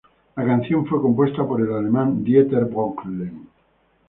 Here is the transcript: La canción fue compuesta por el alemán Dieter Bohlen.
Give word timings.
La 0.35 0.43
canción 0.43 0.87
fue 0.87 0.99
compuesta 0.99 1.47
por 1.47 1.61
el 1.61 1.71
alemán 1.71 2.23
Dieter 2.23 2.65
Bohlen. 2.65 3.47